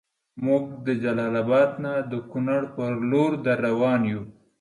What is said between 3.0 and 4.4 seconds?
لور دروان یو